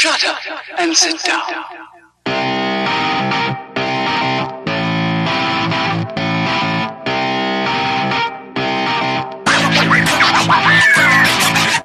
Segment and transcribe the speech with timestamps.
[0.00, 0.38] Shut up
[0.78, 1.42] and sit down.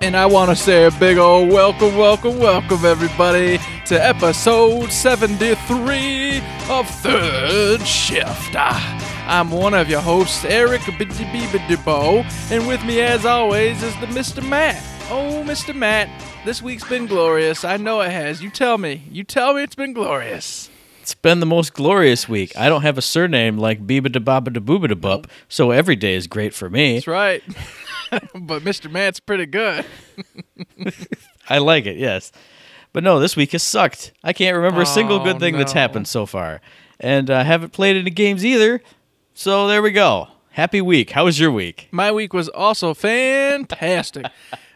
[0.02, 6.42] And I want to say a big old welcome, welcome, welcome, everybody, to episode 73
[6.70, 8.56] of Third Shift.
[8.56, 14.08] Ah, I'm one of your hosts, Eric Bidibo, and with me, as always, is the
[14.08, 14.42] Mr.
[14.48, 14.82] Matt.
[15.10, 15.76] Oh, Mr.
[15.76, 16.10] Matt,
[16.46, 17.64] this week's been glorious.
[17.66, 18.42] I know it has.
[18.42, 19.04] You tell me.
[19.12, 20.70] You tell me it's been glorious.
[21.02, 22.56] It's been the most glorious week.
[22.58, 25.96] I don't have a surname like Biba da Baba da Booba da Bup, so every
[25.96, 26.96] day is great for me.
[26.96, 27.44] That's right.
[28.12, 28.90] but Mr.
[28.92, 29.86] Matt's pretty good.
[31.50, 32.32] I like it, yes.
[32.94, 34.14] But no, this week has sucked.
[34.24, 35.82] I can't remember a single Oh, good thing that's no.
[35.82, 36.62] happened so far.
[37.00, 38.82] And I haven't played any games either.
[39.34, 40.30] So there we go.
[40.52, 41.12] Happy week.
[41.12, 41.90] How was your week?
[41.92, 44.26] My week was also fantastic.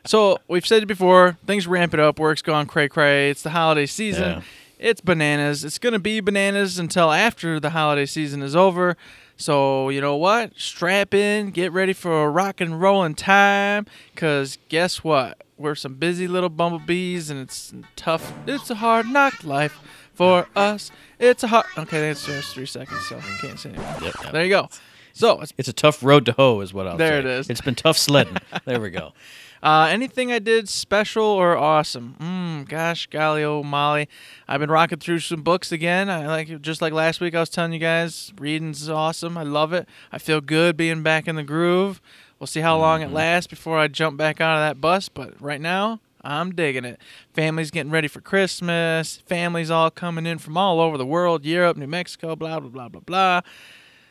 [0.09, 3.29] So we've said it before, things ramp it up, work's gone cray cray.
[3.29, 4.23] It's the holiday season.
[4.23, 4.41] Yeah.
[4.79, 5.63] It's bananas.
[5.63, 8.97] It's gonna be bananas until after the holiday season is over.
[9.37, 10.53] So you know what?
[10.57, 13.85] Strap in, get ready for a rock and rolling time.
[14.15, 15.43] Cause guess what?
[15.57, 18.33] We're some busy little bumblebees, and it's tough.
[18.47, 19.79] It's a hard knock life
[20.13, 20.89] for us.
[21.19, 21.65] It's a hard.
[21.77, 23.95] Okay, that's just three seconds, so I can't say anymore.
[24.01, 24.31] Yep, yep.
[24.33, 24.69] There you go.
[25.13, 27.19] So it's It's a tough road to hoe, is what I'll There say.
[27.19, 27.49] it is.
[27.49, 28.37] It's been tough sledding.
[28.65, 29.11] there we go.
[29.61, 32.15] Uh, anything I did special or awesome?
[32.19, 34.07] Mm, gosh, golly, oh Molly,
[34.47, 36.09] I've been rocking through some books again.
[36.09, 37.35] I like just like last week.
[37.35, 39.37] I was telling you guys, reading's awesome.
[39.37, 39.87] I love it.
[40.11, 42.01] I feel good being back in the groove.
[42.39, 45.09] We'll see how long it lasts before I jump back out of that bus.
[45.09, 46.99] But right now, I'm digging it.
[47.33, 49.17] Family's getting ready for Christmas.
[49.17, 52.87] Families all coming in from all over the world, Europe, New Mexico, blah blah blah
[52.87, 53.41] blah blah.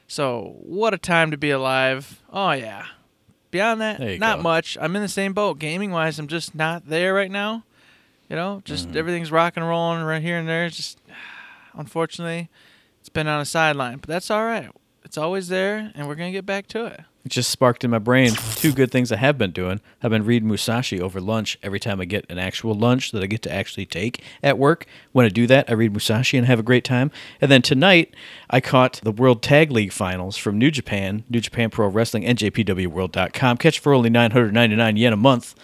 [0.06, 2.22] So what a time to be alive.
[2.30, 2.86] Oh yeah.
[3.50, 4.42] Beyond that, not go.
[4.42, 4.76] much.
[4.80, 5.58] I'm in the same boat.
[5.58, 7.64] Gaming wise, I'm just not there right now.
[8.28, 8.98] You know, just mm-hmm.
[8.98, 10.66] everything's rocking and rolling right here and there.
[10.66, 10.98] It's just
[11.74, 12.50] unfortunately,
[13.00, 14.68] it's been on a sideline, but that's all right.
[15.04, 17.00] It's always there, and we're gonna get back to it.
[17.26, 19.80] Just sparked in my brain two good things I have been doing.
[20.02, 23.26] I've been reading Musashi over lunch every time I get an actual lunch that I
[23.26, 24.86] get to actually take at work.
[25.12, 27.10] When I do that, I read Musashi and have a great time.
[27.40, 28.14] And then tonight,
[28.48, 32.38] I caught the World Tag League Finals from New Japan, New Japan Pro Wrestling, and
[32.38, 33.56] JPWWorld.com.
[33.58, 35.54] Catch for only 999 yen a month.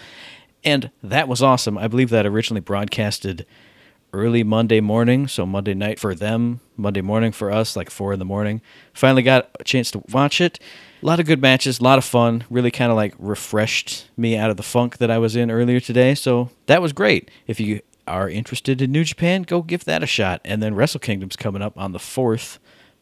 [0.65, 1.79] And that was awesome.
[1.79, 3.47] I believe that originally broadcasted
[4.15, 8.19] early Monday morning, so Monday night for them, Monday morning for us, like four in
[8.19, 8.63] the morning.
[8.93, 10.59] Finally got a chance to watch it.
[11.05, 12.45] A lot of good matches, a lot of fun.
[12.49, 15.79] Really kind of like refreshed me out of the funk that I was in earlier
[15.79, 16.15] today.
[16.15, 17.31] So that was great.
[17.47, 20.41] If you are interested in New Japan, go give that a shot.
[20.47, 22.57] And then Wrestle Kingdom's coming up on the 4th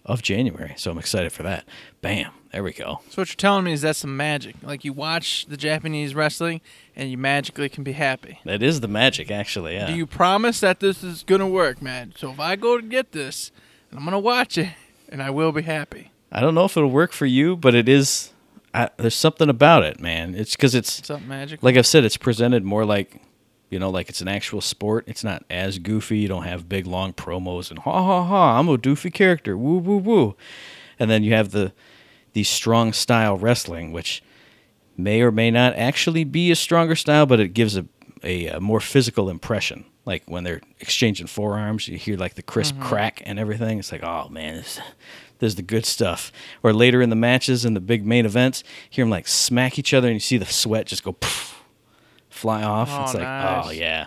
[0.05, 0.75] of January.
[0.77, 1.65] So I'm excited for that.
[2.01, 2.33] Bam.
[2.51, 3.03] There we go.
[3.09, 4.57] So what you're telling me is that's some magic.
[4.65, 6.61] Like you watch the Japanese wrestling,
[6.97, 8.41] and you magically can be happy.
[8.45, 9.75] That is the magic, actually.
[9.75, 9.87] Yeah.
[9.87, 12.15] Do you promise that this is gonna work, man?
[12.17, 13.53] So if I go to get this,
[13.91, 14.71] and I'm gonna watch it,
[15.09, 16.11] and I will be happy.
[16.33, 18.31] I don't know if it'll work for you, but it is.
[18.75, 20.35] I, there's something about it, man.
[20.35, 21.63] It's because it's Something magic.
[21.63, 23.21] like I've said, it's presented more like,
[23.69, 25.05] you know, like it's an actual sport.
[25.07, 26.19] It's not as goofy.
[26.19, 28.59] You don't have big long promos and ha ha ha.
[28.59, 29.59] I'm a doofy character.
[29.59, 30.37] Woo woo woo.
[30.99, 31.73] And then you have the
[32.33, 34.23] the strong style wrestling, which
[34.97, 37.85] may or may not actually be a stronger style, but it gives a
[38.23, 39.85] a, a more physical impression.
[40.05, 42.85] Like when they're exchanging forearms, you hear like the crisp mm-hmm.
[42.85, 43.79] crack and everything.
[43.79, 44.81] It's like, oh man, this,
[45.43, 46.31] this is the good stuff.
[46.63, 49.93] Or later in the matches and the big main events, hear them like smack each
[49.93, 51.61] other, and you see the sweat just go poof,
[52.31, 52.89] fly off.
[52.93, 53.67] Oh, it's like, oh, nice.
[53.67, 54.07] oh yeah,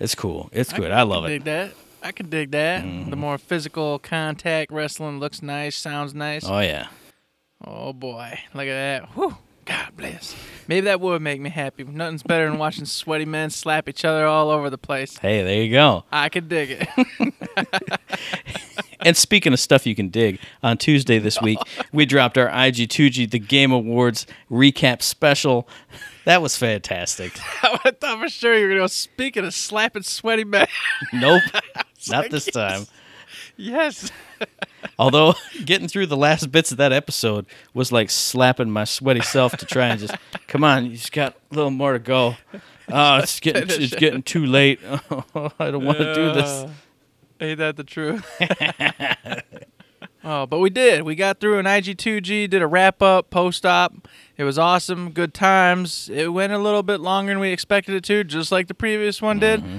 [0.00, 0.50] it's cool.
[0.52, 0.90] It's good.
[0.90, 1.34] I love can it.
[1.36, 1.72] Dig that.
[2.02, 2.82] I can dig that.
[2.82, 3.16] The mm-hmm.
[3.16, 6.44] more physical contact wrestling looks nice, sounds nice.
[6.44, 6.88] Oh yeah.
[7.64, 9.08] Oh boy, look at that.
[9.10, 9.36] Whew.
[9.64, 10.34] God bless.
[10.68, 11.84] Maybe that would make me happy.
[11.84, 15.18] Nothing's better than watching sweaty men slap each other all over the place.
[15.18, 16.04] Hey, there you go.
[16.10, 17.98] I could dig it.
[19.04, 21.58] And speaking of stuff you can dig, on Tuesday this week,
[21.92, 25.68] we dropped our IG2G The Game Awards recap special.
[26.24, 27.32] That was fantastic.
[27.62, 28.86] I thought for sure you were gonna go.
[28.86, 30.68] Speaking of slapping sweaty men,
[31.12, 31.42] Nope,
[32.08, 32.80] not like, this time.
[32.80, 32.90] yes.
[34.98, 39.56] Although getting through the last bits of that episode was like slapping my sweaty self
[39.56, 40.14] to try and just
[40.48, 42.36] come on, you just got a little more to go.
[42.88, 44.80] Oh, it's getting it's getting too late.
[45.34, 46.66] Oh, I don't want to do this.
[47.40, 48.24] Ain't that the truth?
[50.24, 51.02] oh, but we did.
[51.02, 54.08] We got through an IG2G, did a wrap up, post op.
[54.36, 56.08] It was awesome, good times.
[56.12, 59.20] It went a little bit longer than we expected it to, just like the previous
[59.20, 59.60] one did.
[59.60, 59.78] Mm-hmm.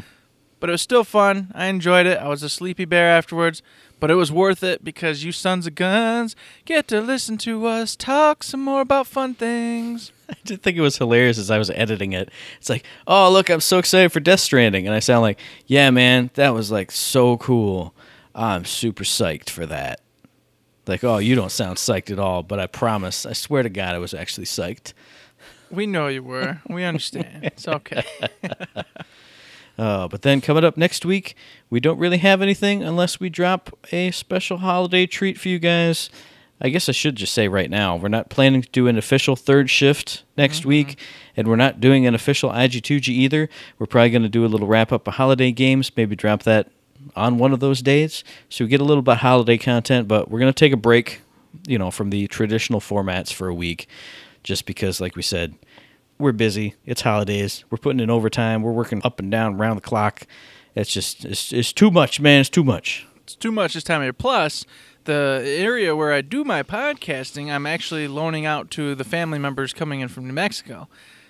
[0.63, 1.51] But it was still fun.
[1.53, 2.19] I enjoyed it.
[2.19, 3.61] I was a sleepy bear afterwards,
[3.99, 7.97] but it was worth it because you sons of guns get to listen to us
[7.97, 10.13] talk some more about fun things.
[10.29, 12.29] I did think it was hilarious as I was editing it.
[12.59, 15.37] It's like, oh look, I'm so excited for Death Stranding, and I sound like,
[15.67, 17.93] yeah, man, that was like so cool.
[18.33, 19.99] I'm super psyched for that.
[20.87, 23.95] Like, oh, you don't sound psyched at all, but I promise, I swear to God,
[23.95, 24.93] I was actually psyched.
[25.69, 26.61] We know you were.
[26.69, 27.43] We understand.
[27.43, 28.05] It's okay.
[29.77, 31.35] Uh, but then coming up next week,
[31.69, 36.09] we don't really have anything unless we drop a special holiday treat for you guys.
[36.61, 39.35] I guess I should just say right now, we're not planning to do an official
[39.35, 40.97] third shift next week,
[41.35, 43.49] and we're not doing an official IG2G either.
[43.79, 46.69] We're probably going to do a little wrap up of holiday games, maybe drop that
[47.15, 48.23] on one of those days.
[48.47, 50.77] So we get a little bit of holiday content, but we're going to take a
[50.77, 51.21] break,
[51.67, 53.87] you know, from the traditional formats for a week,
[54.43, 55.55] just because, like we said,
[56.17, 56.75] we're busy.
[56.85, 57.63] It's holidays.
[57.69, 58.61] We're putting in overtime.
[58.61, 60.25] We're working up and down around the clock.
[60.75, 62.41] It's just it's, it's too much, man.
[62.41, 63.05] It's too much.
[63.23, 64.13] it's too much this time of year.
[64.13, 64.65] Plus,
[65.05, 69.73] the area where I do my podcasting, I'm actually loaning out to the family members
[69.73, 70.87] coming in from New Mexico.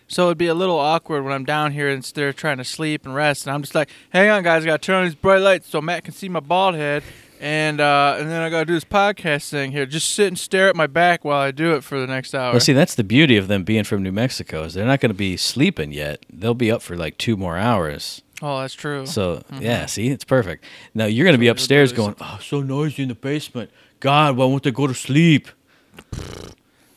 [0.07, 3.05] So it'd be a little awkward when I'm down here and they're trying to sleep
[3.05, 5.15] and rest, and I'm just like, "Hang on, guys, I got to turn on these
[5.15, 7.03] bright lights so Matt can see my bald head."
[7.39, 9.85] And uh, and then I gotta do this podcast thing here.
[9.85, 12.51] Just sit and stare at my back while I do it for the next hour.
[12.51, 15.11] Well, see, that's the beauty of them being from New Mexico is they're not going
[15.11, 16.25] to be sleeping yet.
[16.31, 18.21] They'll be up for like two more hours.
[18.41, 19.05] oh, that's true.
[19.05, 20.63] So yeah, see, it's perfect.
[20.93, 23.71] Now you're going to be upstairs going, "Oh, so noisy in the basement.
[23.99, 25.49] God, why won't they go to sleep?"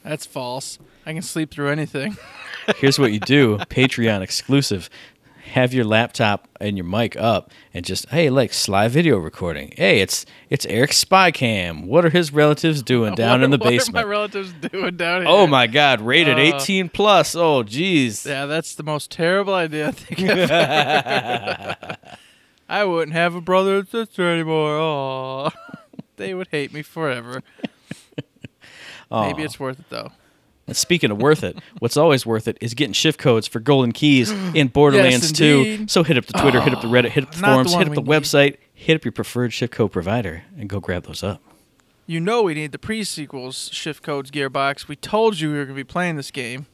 [0.02, 0.78] that's false.
[1.04, 2.16] I can sleep through anything.
[2.76, 4.88] Here's what you do: Patreon exclusive.
[5.52, 9.72] Have your laptop and your mic up, and just hey, like sly video recording.
[9.76, 11.87] Hey, it's it's Eric's spy cam.
[11.87, 13.94] What are his relatives doing down What- in the basement?
[13.94, 15.31] what are my relatives doing down here?
[15.31, 17.34] Oh my God, rated Uh, 18 plus.
[17.34, 18.26] Oh, jeez.
[18.26, 21.98] Yeah, that's the most terrible idea I think I've ever heard.
[22.69, 24.76] I wouldn't have a brother and sister anymore.
[24.76, 25.50] Oh,
[26.16, 27.43] they would hate me forever.
[29.10, 30.10] Maybe it's worth it though.
[30.66, 33.92] And speaking of worth it, what's always worth it is getting shift codes for golden
[33.92, 35.86] keys in Borderlands 2.
[35.88, 37.72] So hit up the Twitter, hit up the Reddit, hit up the not the forums,
[37.74, 38.10] hit up the need.
[38.10, 41.40] website, hit up your preferred shift code provider, and go grab those up.
[42.08, 44.86] You know we need the pre-sequels shift codes gearbox.
[44.86, 46.66] We told you we were gonna be playing this game,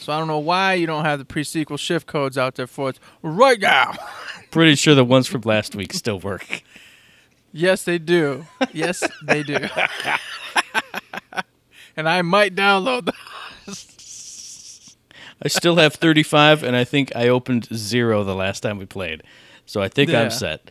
[0.00, 2.90] so I don't know why you don't have the pre-sequel shift codes out there for
[2.90, 3.94] us right now.
[4.52, 6.62] Pretty sure the ones from last week still work.
[7.52, 8.46] Yes, they do.
[8.72, 9.58] Yes, they do.
[11.96, 13.14] and I might download them.
[15.42, 19.22] I still have 35, and I think I opened zero the last time we played.
[19.66, 20.22] So I think Yeah.
[20.22, 20.70] I'm set.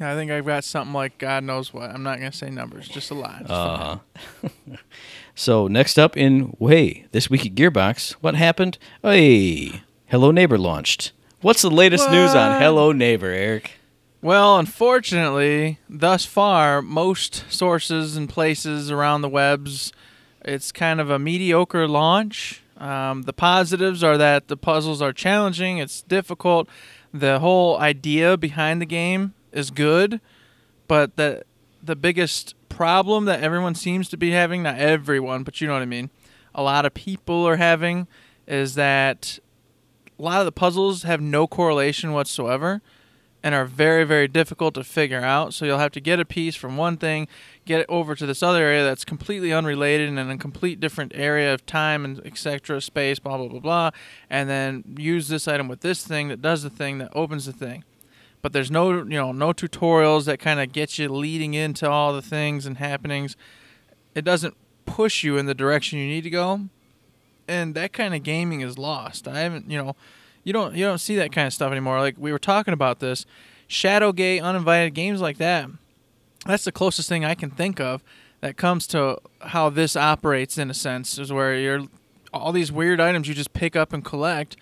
[0.00, 1.90] I think I've got something like God knows what.
[1.90, 3.40] I'm not gonna say numbers, just a lot.
[3.40, 3.98] Just Uh-huh.
[5.34, 8.76] So next up in Way, this week at Gearbox, what happened?
[9.02, 11.12] Hey, Hello Neighbor launched.
[11.40, 13.72] What's the latest news on Hello Neighbor, Eric?
[14.20, 19.92] Well, unfortunately, thus far, most sources and places around the webs,
[20.44, 22.62] it's kind of a mediocre launch.
[22.78, 26.68] Um, the positives are that the puzzles are challenging, it's difficult.
[27.12, 30.20] The whole idea behind the game is good,
[30.88, 31.44] but the
[31.82, 35.82] the biggest problem that everyone seems to be having, not everyone, but you know what
[35.82, 36.10] I mean,
[36.54, 38.06] a lot of people are having,
[38.46, 39.38] is that
[40.18, 42.82] a lot of the puzzles have no correlation whatsoever
[43.42, 45.54] and are very very difficult to figure out.
[45.54, 47.28] So you'll have to get a piece from one thing
[47.64, 51.12] get it over to this other area that's completely unrelated and in a complete different
[51.14, 53.90] area of time and etc space blah blah blah blah
[54.28, 57.52] and then use this item with this thing that does the thing that opens the
[57.52, 57.84] thing.
[58.42, 62.12] But there's no you know no tutorials that kind of get you leading into all
[62.12, 63.36] the things and happenings.
[64.14, 66.62] It doesn't push you in the direction you need to go
[67.50, 69.26] and that kind of gaming is lost.
[69.26, 69.96] I haven't you know
[70.44, 72.00] you don't you don't see that kind of stuff anymore.
[72.00, 73.26] Like we were talking about this,
[73.68, 75.68] Shadowgate, uninvited games like that.
[76.46, 78.02] That's the closest thing I can think of
[78.40, 81.86] that comes to how this operates in a sense is where you're
[82.32, 84.56] all these weird items you just pick up and collect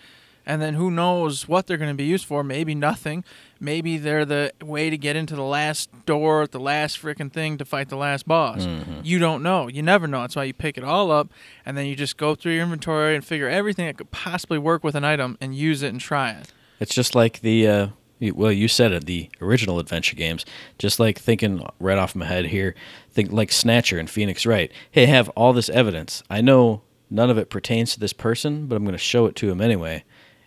[0.46, 3.22] and then who knows what they're going to be used for maybe nothing
[3.60, 7.58] maybe they're the way to get into the last door at the last freaking thing
[7.58, 8.66] to fight the last boss
[9.02, 11.28] you don't know you never know that's why you pick it all up
[11.66, 14.82] and then you just go through your inventory and figure everything that could possibly work
[14.84, 17.86] with an item and use it and try it It's just like the uh,
[18.20, 20.44] well, you said it, the original adventure games.
[20.76, 22.74] Just like thinking right off my head here,
[23.12, 24.72] think like Snatcher and Phoenix Wright.
[24.90, 26.22] Hey, I have all this evidence.
[26.28, 29.36] I know none of it pertains to this person, but I'm going to show it
[29.36, 30.02] to him anyway.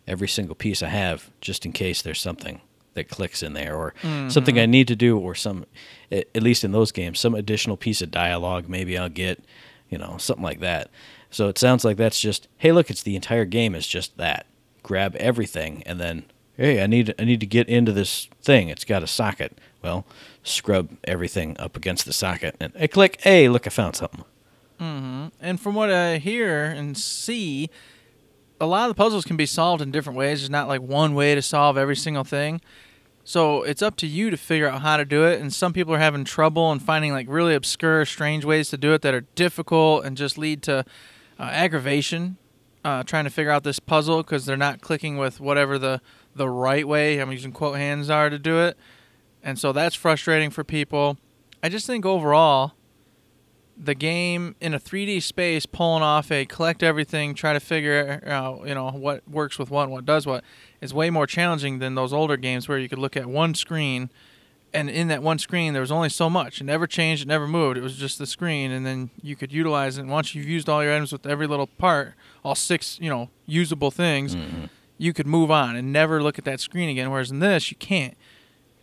[0.06, 2.60] Every single piece I have, just in case there's something
[2.94, 3.94] that clicks in there, or
[4.30, 5.66] something I need to do, or some
[6.12, 8.68] at least in those games, some additional piece of dialogue.
[8.68, 9.44] Maybe I'll get,
[9.90, 10.90] you know, something like that.
[11.30, 14.46] So it sounds like that's just, hey, look, it's the entire game is just that.
[14.84, 16.26] Grab everything and then
[16.58, 18.68] hey, I need I need to get into this thing.
[18.70, 19.58] It's got a socket.
[19.82, 20.06] Well,
[20.44, 24.26] scrub everything up against the socket and I click, hey, look, I found something.
[24.80, 27.70] mhm And from what I hear and see,
[28.62, 30.40] a lot of the puzzles can be solved in different ways.
[30.40, 32.62] There's not like one way to solve every single thing.
[33.24, 35.42] So it's up to you to figure out how to do it.
[35.42, 38.94] And some people are having trouble and finding like really obscure, strange ways to do
[38.94, 40.86] it that are difficult and just lead to
[41.40, 42.38] uh, aggravation.
[42.84, 46.02] Uh, trying to figure out this puzzle because they're not clicking with whatever the
[46.36, 47.20] the right way.
[47.20, 48.76] I'm using quote hands are to do it,
[49.44, 51.20] and so that's frustrating for people.
[51.62, 52.74] I just think overall,
[53.84, 58.68] the game in a 3D space, pulling off a collect everything, try to figure out
[58.68, 60.44] you know what works with what, and what does what,
[60.82, 64.10] is way more challenging than those older games where you could look at one screen,
[64.72, 66.62] and in that one screen there was only so much.
[66.62, 67.78] It never changed, it never moved.
[67.78, 70.02] It was just the screen, and then you could utilize it.
[70.02, 72.14] And once you've used all your items with every little part,
[72.46, 74.66] all six you know usable things, mm-hmm.
[75.00, 77.10] you could move on and never look at that screen again.
[77.10, 78.16] Whereas in this, you can't.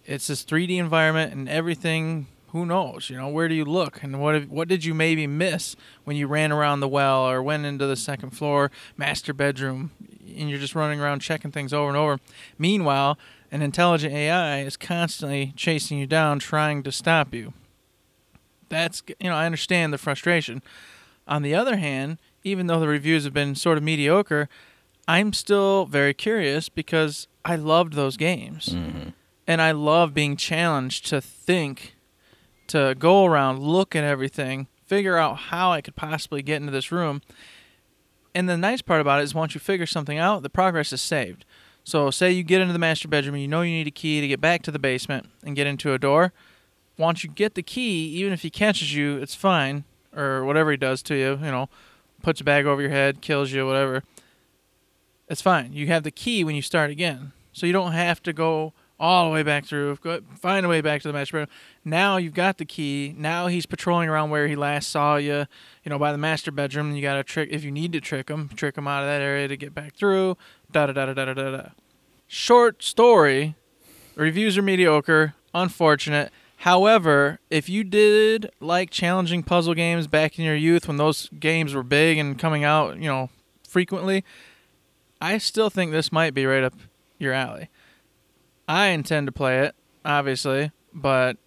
[0.07, 3.11] It's this 3D environment and everything who knows?
[3.11, 6.17] You know, where do you look, and what if, what did you maybe miss when
[6.17, 9.91] you ran around the well or went into the second floor master bedroom,
[10.37, 12.19] and you're just running around checking things over and over.
[12.59, 13.19] Meanwhile,
[13.51, 17.53] an intelligent AI is constantly chasing you down, trying to stop you.
[18.69, 20.63] That's you know, I understand the frustration.
[21.27, 24.49] On the other hand, even though the reviews have been sort of mediocre,
[25.07, 28.71] I'm still very curious because I loved those games.
[28.71, 29.11] Mm-hmm.
[29.47, 31.95] And I love being challenged to think
[32.69, 36.93] to go around, look at everything, figure out how I could possibly get into this
[36.93, 37.23] room.
[38.35, 41.03] And the nice part about it is once you figure something out, the progress is
[41.03, 41.45] saved.
[41.85, 44.29] So, say you get into the master bedroom you know you need a key to
[44.29, 46.33] get back to the basement and get into a door.
[46.99, 49.85] Once you get the key, even if he catches you, it's fine,
[50.15, 51.69] or whatever he does to you, you know,
[52.23, 54.03] puts a bag over your head, kills you, whatever.
[55.29, 55.73] It's fine.
[55.73, 57.33] You have the key when you start again.
[57.53, 59.97] So you don't have to go all the way back through,
[60.41, 61.57] find a way back to the master bedroom.
[61.85, 63.15] Now you've got the key.
[63.17, 65.47] Now he's patrolling around where he last saw you,
[65.85, 66.95] you know, by the master bedroom.
[66.95, 69.23] You got to trick, if you need to trick him, trick him out of that
[69.23, 70.37] area to get back through.
[70.73, 71.69] Da da da da da da da.
[72.27, 73.55] Short story.
[74.17, 75.35] Reviews are mediocre.
[75.55, 76.33] Unfortunate.
[76.63, 81.73] However, if you did like challenging puzzle games back in your youth when those games
[81.73, 83.31] were big and coming out, you know,
[83.67, 84.25] frequently,
[85.21, 86.75] I still think this might be right up
[87.17, 87.69] your alley.
[88.69, 91.39] I intend to play it, obviously, but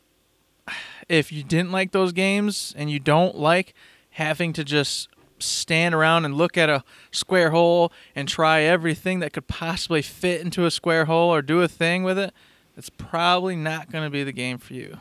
[1.08, 3.74] if you didn't like those games and you don't like
[4.12, 5.08] having to just
[5.40, 10.42] stand around and look at a square hole and try everything that could possibly fit
[10.42, 12.34] into a square hole or do a thing with it,
[12.76, 15.00] it's probably not going to be the game for you.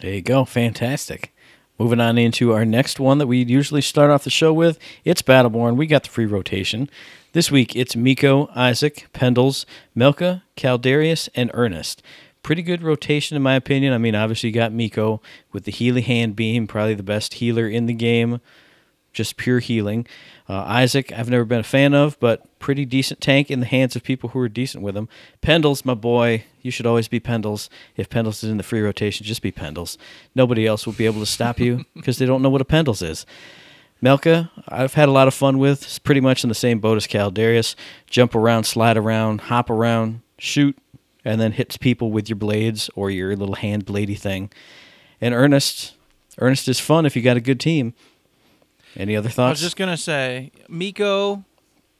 [0.00, 0.44] There you go.
[0.44, 1.34] Fantastic.
[1.78, 4.78] Moving on into our next one that we usually start off the show with.
[5.04, 5.76] It's Battleborn.
[5.76, 6.90] We got the free rotation.
[7.32, 9.64] This week it's Miko, Isaac, Pendles,
[9.96, 12.02] Melka, Caldarius, and Ernest.
[12.42, 13.92] Pretty good rotation in my opinion.
[13.92, 15.22] I mean, obviously you got Miko
[15.52, 18.40] with the Healy Hand Beam, probably the best healer in the game.
[19.12, 20.08] Just pure healing.
[20.48, 23.94] Uh, Isaac, I've never been a fan of, but pretty decent tank in the hands
[23.94, 25.08] of people who are decent with him.
[25.40, 27.68] Pendles, my boy, you should always be Pendles.
[27.96, 29.98] If Pendles is in the free rotation, just be Pendles.
[30.34, 33.08] Nobody else will be able to stop you because they don't know what a Pendles
[33.08, 33.24] is.
[34.02, 35.82] Melka, I've had a lot of fun with.
[35.82, 37.74] It's pretty much in the same boat as Caldarius.
[38.08, 40.76] Jump around, slide around, hop around, shoot,
[41.24, 44.50] and then hits people with your blades or your little hand bladey thing.
[45.20, 45.94] And Ernest,
[46.38, 47.92] Ernest is fun if you got a good team.
[48.96, 49.48] Any other thoughts?
[49.48, 51.44] I was just gonna say, Miko,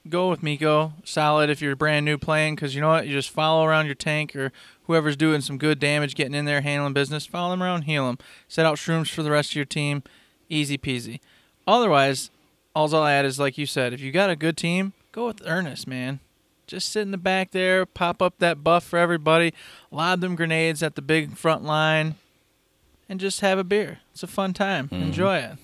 [0.08, 0.94] go with Miko.
[1.04, 3.94] Solid if you're brand new playing, because you know what, you just follow around your
[3.94, 4.52] tank or
[4.84, 7.26] whoever's doing some good damage, getting in there, handling business.
[7.26, 8.18] Follow them around, heal them.
[8.48, 10.02] Set out shrooms for the rest of your team.
[10.48, 11.20] Easy peasy.
[11.66, 12.30] Otherwise,
[12.74, 15.42] all I'll add is like you said, if you got a good team, go with
[15.44, 16.20] Ernest, man.
[16.66, 19.52] Just sit in the back there, pop up that buff for everybody,
[19.90, 22.14] lob them grenades at the big front line,
[23.08, 23.98] and just have a beer.
[24.12, 24.86] It's a fun time.
[24.86, 25.02] Mm-hmm.
[25.02, 25.58] Enjoy it.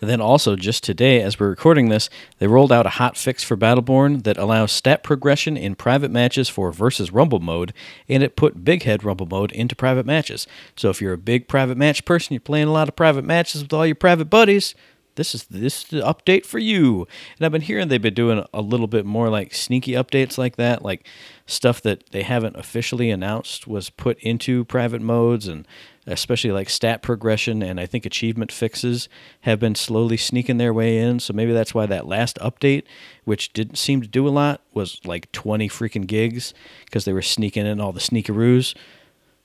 [0.00, 3.44] And then also, just today, as we're recording this, they rolled out a hot fix
[3.44, 7.72] for Battleborn that allows stat progression in private matches for versus Rumble mode,
[8.08, 10.48] and it put Big Head Rumble mode into private matches.
[10.76, 13.62] So if you're a big private match person, you're playing a lot of private matches
[13.62, 14.74] with all your private buddies,
[15.16, 17.06] this is this is the update for you.
[17.36, 20.56] And I've been hearing they've been doing a little bit more like sneaky updates like
[20.56, 21.06] that, like
[21.46, 25.66] stuff that they haven't officially announced was put into private modes and
[26.06, 29.08] especially like stat progression and I think achievement fixes
[29.42, 31.20] have been slowly sneaking their way in.
[31.20, 32.84] So maybe that's why that last update,
[33.24, 36.54] which didn't seem to do a lot, was like 20 freaking gigs
[36.84, 38.74] because they were sneaking in all the sneakeroos.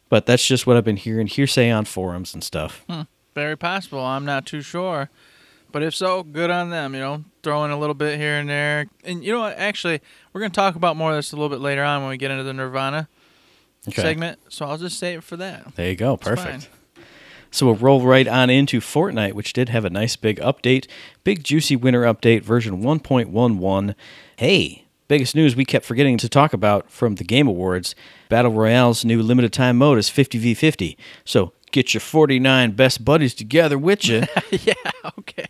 [0.09, 2.85] But that's just what I've been hearing hearsay on forums and stuff.
[2.89, 3.01] Hmm.
[3.35, 4.03] Very possible.
[4.03, 5.11] I'm not too sure.
[5.71, 8.87] But if so, good on them, you know, throwing a little bit here and there.
[9.03, 9.57] And you know what?
[9.57, 10.01] Actually,
[10.33, 12.17] we're going to talk about more of this a little bit later on when we
[12.17, 13.07] get into the Nerdvana
[13.87, 14.01] Okay.
[14.01, 14.39] segment.
[14.49, 15.75] So I'll just save it for that.
[15.75, 16.15] There you go.
[16.15, 16.63] It's Perfect.
[16.63, 17.03] fine.
[17.51, 20.87] So we'll roll right on into Fortnite, which did have a nice big update.
[21.23, 23.95] Big juicy winter update, version 1.11.
[24.35, 27.95] Hey, biggest news we kept forgetting to talk about from the Game Awards
[28.29, 30.97] Battle Royale's new limited time mode is 50v50.
[31.23, 34.23] So get your 49 best buddies together with you.
[34.51, 34.73] yeah,
[35.19, 35.45] okay.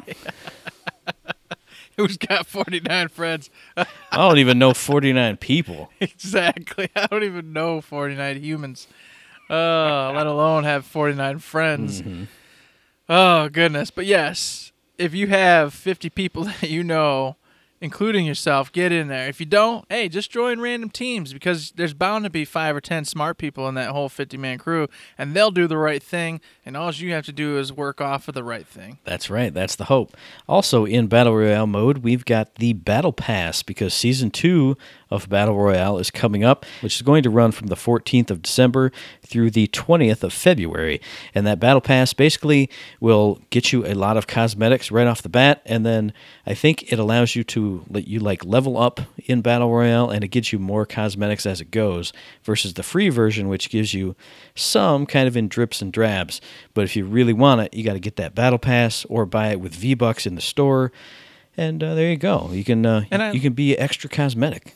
[2.01, 3.49] Who's got 49 friends?
[3.75, 5.89] I don't even know 49 people.
[5.99, 6.89] exactly.
[6.95, 8.87] I don't even know 49 humans,
[9.49, 12.03] uh, let alone have 49 friends.
[13.09, 13.89] Oh, goodness.
[13.89, 17.35] But yes, if you have 50 people that you know,
[17.79, 19.27] including yourself, get in there.
[19.27, 22.81] If you don't, hey, just join random teams because there's bound to be five or
[22.81, 26.41] 10 smart people in that whole 50 man crew, and they'll do the right thing.
[26.65, 29.00] And all you have to do is work off of the right thing.
[29.03, 29.53] That's right.
[29.53, 30.17] That's the hope.
[30.48, 34.75] Also, in Battle Royale mode, we've got the Battle Pass because Season 2
[35.10, 38.41] of Battle Royale is coming up, which is going to run from the 14th of
[38.41, 38.91] December
[39.22, 41.00] through the 20th of February.
[41.34, 42.69] And that Battle Pass basically
[43.00, 45.62] will get you a lot of cosmetics right off the bat.
[45.65, 46.13] And then
[46.46, 50.24] I think it allows you to let you like level up in Battle Royale and
[50.24, 54.15] it gives you more cosmetics as it goes versus the free version, which gives you
[54.55, 56.41] some kind of in drips and drabs.
[56.74, 59.50] But if you really want it, you got to get that Battle Pass or buy
[59.50, 60.91] it with V Bucks in the store.
[61.55, 62.50] And uh, there you go.
[62.51, 64.74] You can uh, I- you can be extra cosmetic.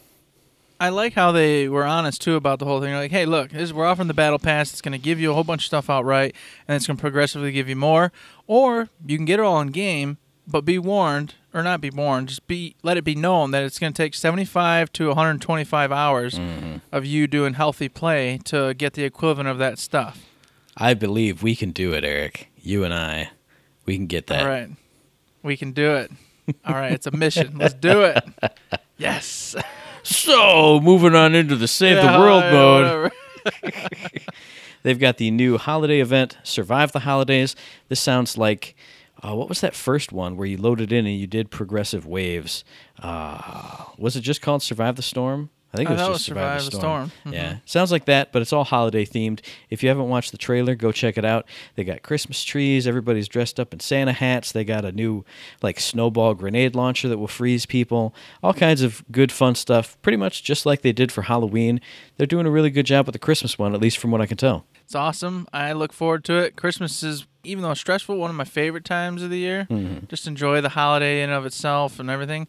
[0.79, 2.89] I like how they were honest too about the whole thing.
[2.89, 4.71] They're like, hey, look, this, we're offering the battle pass.
[4.71, 6.35] It's going to give you a whole bunch of stuff outright,
[6.67, 8.11] and it's going to progressively give you more.
[8.47, 10.17] Or you can get it all in game,
[10.47, 13.79] but be warned, or not be born, just be let it be known that it's
[13.79, 16.77] going to take 75 to 125 hours mm-hmm.
[16.91, 20.25] of you doing healthy play to get the equivalent of that stuff.
[20.77, 22.49] I believe we can do it, Eric.
[22.57, 23.31] You and I,
[23.85, 24.41] we can get that.
[24.43, 24.69] All right,
[25.43, 26.11] we can do it.
[26.65, 27.57] All right, it's a mission.
[27.57, 28.23] Let's do it.
[28.97, 29.55] Yes.
[30.03, 33.11] So, moving on into the save Yeah, the world yeah, mode.
[34.83, 37.55] They've got the new holiday event, Survive the Holidays.
[37.89, 38.75] This sounds like,
[39.23, 42.63] uh, what was that first one where you loaded in and you did progressive waves?
[42.99, 45.49] Uh, was it just called Survive the Storm?
[45.73, 47.11] I think it was thought it just was Survive, the Survive the Storm.
[47.21, 47.33] Storm.
[47.33, 49.39] Yeah, sounds like that, but it's all holiday themed.
[49.69, 51.45] If you haven't watched the trailer, go check it out.
[51.75, 52.85] They got Christmas trees.
[52.85, 54.51] Everybody's dressed up in Santa hats.
[54.51, 55.23] They got a new
[55.61, 58.13] like snowball grenade launcher that will freeze people.
[58.43, 59.97] All kinds of good fun stuff.
[60.01, 61.79] Pretty much just like they did for Halloween.
[62.17, 64.25] They're doing a really good job with the Christmas one, at least from what I
[64.25, 64.65] can tell.
[64.83, 65.47] It's awesome.
[65.53, 66.57] I look forward to it.
[66.57, 69.67] Christmas is, even though it's stressful, one of my favorite times of the year.
[70.07, 72.47] Just enjoy the holiday in and of itself and everything.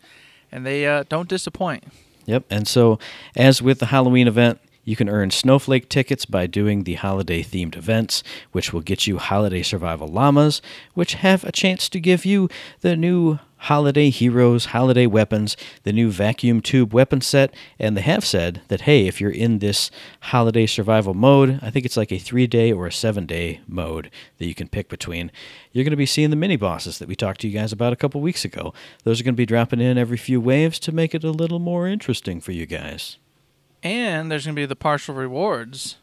[0.50, 1.85] And they uh, don't disappoint.
[2.26, 2.44] Yep.
[2.50, 2.98] And so,
[3.35, 7.76] as with the Halloween event, you can earn snowflake tickets by doing the holiday themed
[7.76, 10.61] events, which will get you holiday survival llamas,
[10.94, 12.48] which have a chance to give you
[12.81, 18.25] the new holiday heroes, holiday weapons, the new vacuum tube weapon set, and they have
[18.25, 22.18] said that hey, if you're in this holiday survival mode, I think it's like a
[22.18, 25.31] three day or a seven day mode that you can pick between,
[25.70, 27.92] you're going to be seeing the mini bosses that we talked to you guys about
[27.92, 28.75] a couple weeks ago.
[29.05, 31.61] Those are going to be dropping in every few waves to make it a little
[31.61, 33.18] more interesting for you guys.
[33.83, 35.96] And there's going to be the partial rewards.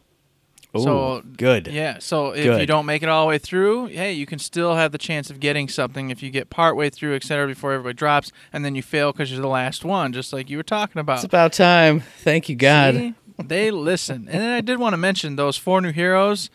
[0.78, 1.68] Ooh, so good.
[1.68, 1.98] Yeah.
[2.00, 4.92] So if you don't make it all the way through, hey, you can still have
[4.92, 7.96] the chance of getting something if you get part way through, et cetera, before everybody
[7.96, 11.00] drops, and then you fail because you're the last one, just like you were talking
[11.00, 11.16] about.
[11.18, 12.02] It's about time.
[12.20, 12.94] Thank you, God.
[12.96, 13.14] See?
[13.44, 14.28] they listen.
[14.30, 16.50] And then I did want to mention those four new heroes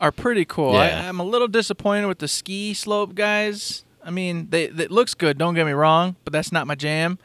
[0.00, 0.72] are pretty cool.
[0.74, 1.02] Yeah.
[1.04, 3.84] I, I'm a little disappointed with the ski slope guys.
[4.04, 5.36] I mean, they it looks good.
[5.36, 7.18] Don't get me wrong, but that's not my jam.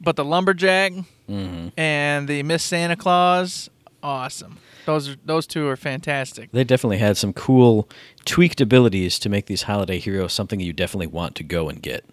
[0.00, 0.92] But the lumberjack
[1.28, 1.78] Mm-hmm.
[1.78, 3.68] and the Miss Santa Claus,
[4.02, 4.56] awesome.
[4.88, 6.50] Those are those two are fantastic.
[6.50, 7.90] They definitely had some cool
[8.24, 12.06] tweaked abilities to make these holiday heroes something you definitely want to go and get.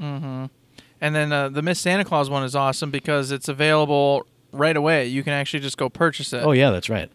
[0.00, 0.50] And
[1.00, 5.06] then uh, the Miss Santa Claus one is awesome because it's available right away.
[5.06, 6.42] You can actually just go purchase it.
[6.42, 7.08] Oh yeah, that's right.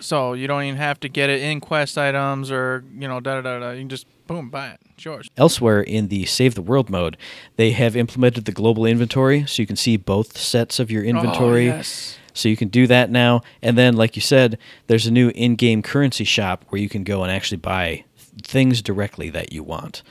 [0.00, 3.42] So you don't even have to get it in quest items or you know da
[3.42, 3.70] da da da.
[3.72, 4.80] You can just boom buy it.
[4.94, 5.28] It's yours.
[5.36, 7.18] Elsewhere in the Save the World mode,
[7.56, 11.70] they have implemented the global inventory, so you can see both sets of your inventory.
[11.70, 12.16] Oh, yes.
[12.36, 13.42] So you can do that now.
[13.62, 17.22] And then, like you said, there's a new in-game currency shop where you can go
[17.22, 18.04] and actually buy
[18.42, 20.02] things directly that you want.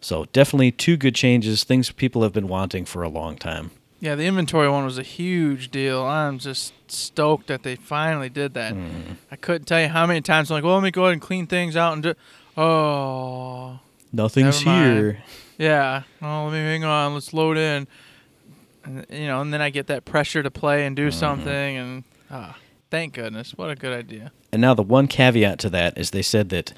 [0.00, 3.72] So definitely two good changes, things people have been wanting for a long time.
[4.00, 6.02] Yeah, the inventory one was a huge deal.
[6.02, 8.74] I'm just stoked that they finally did that.
[8.74, 9.12] Mm-hmm.
[9.30, 11.22] I couldn't tell you how many times I'm like, well, let me go ahead and
[11.22, 12.14] clean things out and do.
[12.56, 13.78] Oh,
[14.12, 15.22] Nothing's here.
[15.56, 16.02] yeah.
[16.20, 17.14] Oh, let me hang on.
[17.14, 17.86] Let's load in.
[18.84, 21.18] And, you know, and then I get that pressure to play and do Mm-hmm.
[21.18, 22.56] something, and ah,
[22.90, 24.32] thank goodness, what a good idea.
[24.52, 26.72] And now the one caveat to that is they said that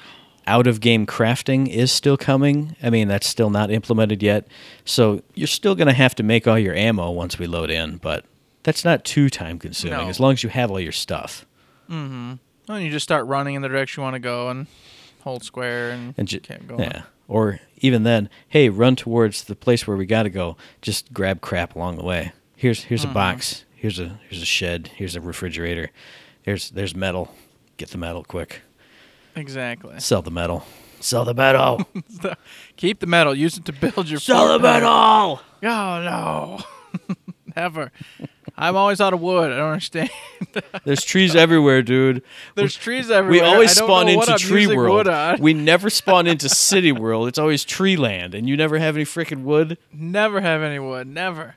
[0.47, 2.77] out of game crafting is still coming.
[2.83, 4.47] I mean, that's still not implemented yet.
[4.85, 7.97] So you're still going to have to make all your ammo once we load in,
[7.97, 8.27] but
[8.63, 10.09] that's not too time consuming No.
[10.09, 11.47] as long as you have all your stuff.
[11.91, 12.35] Mm-hmm.
[12.69, 14.67] And you just start running in the direction you want to go, and
[15.23, 16.81] hold square and, and ju- kept going.
[16.81, 17.03] yeah.
[17.29, 20.57] Or even then, hey, run towards the place where we got to go.
[20.83, 22.33] Just grab crap along the way.
[22.57, 23.11] Here's here's Mm-hmm.
[23.11, 23.65] a box.
[23.75, 24.91] Here's a here's a shed.
[24.97, 25.91] Here's a refrigerator.
[26.43, 27.35] Here's there's metal.
[27.77, 28.63] Get the metal quick.
[29.37, 29.99] Exactly.
[30.01, 30.65] Sell the metal.
[31.01, 31.87] Sell the metal.
[32.77, 33.35] Keep the metal.
[33.35, 34.21] Use it to build your.
[34.21, 34.83] Sell the back.
[34.83, 35.41] metal.
[35.65, 36.61] Oh
[37.03, 37.17] no,
[37.57, 37.91] never.
[38.57, 39.51] I'm always out of wood.
[39.51, 40.11] I don't understand.
[40.85, 42.23] There's trees everywhere, dude.
[42.55, 43.43] There's trees everywhere.
[43.43, 45.09] We always spawn into I'm tree world.
[45.41, 47.27] We never spawn into city world.
[47.27, 49.77] It's always tree land, and you never have any freaking wood.
[49.93, 51.09] Never have any wood.
[51.09, 51.57] Never.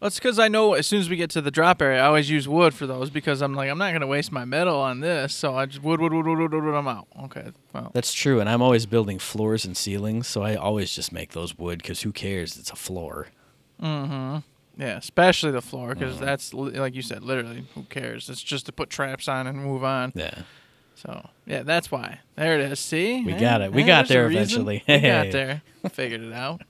[0.00, 2.30] That's because I know as soon as we get to the drop area, I always
[2.30, 5.00] use wood for those because I'm like, I'm not going to waste my metal on
[5.00, 5.34] this.
[5.34, 7.06] So I just wood, wood, wood, wood, wood, wood, wood, I'm out.
[7.24, 7.48] Okay.
[7.74, 11.32] Well, That's true, and I'm always building floors and ceilings, so I always just make
[11.32, 12.56] those wood because who cares?
[12.56, 13.26] It's a floor.
[13.82, 14.38] Mm-hmm.
[14.80, 16.24] Yeah, especially the floor because Mm-hmm.
[16.24, 18.28] that's, like you said, literally, who cares?
[18.30, 20.12] It's just to put traps on and move on.
[20.16, 20.34] Yeah.
[20.96, 22.18] So, yeah, that's why.
[22.36, 22.80] There it is.
[22.80, 23.22] See?
[23.24, 23.72] We Eh, got it.
[23.72, 24.82] We eh, got there eventually.
[24.88, 25.02] We Hey.
[25.08, 25.62] got there.
[25.90, 26.62] Figured it out.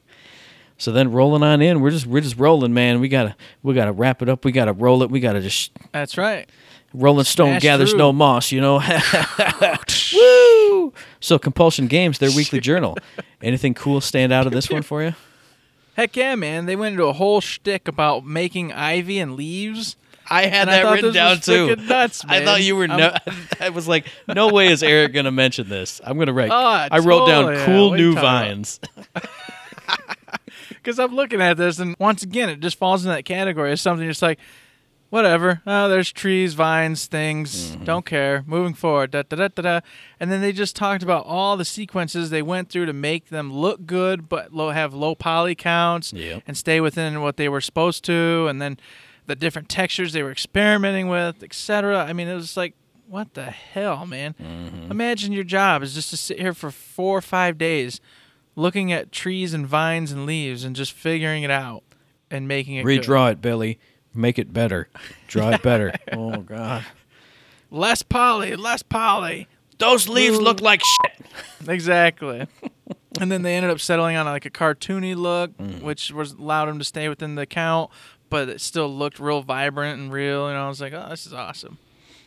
[0.79, 3.01] So then rolling on in, we're just we're just rolling, man.
[3.01, 4.45] We gotta we gotta wrap it up.
[4.47, 5.11] We gotta roll it.
[5.11, 6.49] We gotta just That's right.
[6.95, 7.99] Rolling Stone Smash gathers through.
[7.99, 8.77] no moss, you know.
[10.15, 10.93] Woo!
[11.21, 12.97] So Compulsion Games, their weekly journal.
[13.43, 15.15] Anything cool stand out of this one for you?
[15.97, 16.67] Heck yeah, man.
[16.67, 19.97] They went into a whole shtick about making ivy and leaves.
[20.33, 21.77] I had And I that thought written down too.
[21.77, 22.87] nuts, I thought you were.
[22.87, 23.15] No,
[23.61, 26.01] I was like, no way is Eric gonna mention this.
[26.05, 26.51] I'm gonna write.
[26.53, 26.57] Oh,
[26.91, 28.81] I wrote down totally, cool new vines.
[30.69, 33.83] Because I'm looking at this, and once again, it just falls in that category as
[33.83, 34.39] something just like,
[35.11, 35.61] whatever.
[35.67, 37.73] Oh, there's trees, vines, things.
[37.73, 37.85] Mm-hmm.
[37.85, 38.43] Don't care.
[38.47, 39.11] Moving forward.
[39.11, 39.81] Da, da, da, da, da.
[40.19, 43.53] And then they just talked about all the sequences they went through to make them
[43.53, 46.45] look good, but low, have low poly counts Yep.
[46.47, 48.47] and stay within what they were supposed to.
[48.49, 48.79] And then
[49.27, 52.05] the different textures they were experimenting with, etc.
[52.05, 52.75] I mean, it was like,
[53.07, 54.35] what the hell, man?
[54.41, 54.91] Mm-hmm.
[54.91, 58.01] Imagine your job is just to sit here for four or five days
[58.57, 61.83] looking at trees and vines and leaves and just figuring it out
[62.31, 63.03] and making it good.
[63.03, 63.79] Redraw it, Billy.
[64.15, 64.89] Make it better.
[65.29, 65.93] Draw it better.
[66.13, 66.85] oh God.
[67.71, 69.47] Less poly, less poly.
[69.79, 71.27] Those leaves look like shit.
[71.69, 72.47] Exactly.
[73.21, 75.81] and then they ended up settling on like a cartoony look, Mm.
[75.83, 77.91] which was allowed them to stay within the count,
[78.29, 80.49] but it still looked real vibrant and real.
[80.49, 81.79] And I was like, oh, this is awesome.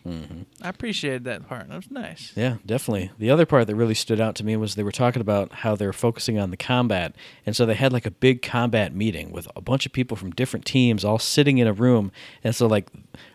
[0.08, 0.42] Mm-hmm.
[0.62, 1.70] I appreciated that part.
[1.70, 2.34] That was nice.
[2.36, 3.12] Yeah, definitely.
[3.18, 5.76] The other part that really stood out to me was they were talking about how
[5.76, 7.16] they're focusing on the combat.
[7.46, 10.32] And so they had like a big combat meeting with a bunch of people from
[10.32, 12.12] different teams all sitting in a room.
[12.44, 12.89] And so like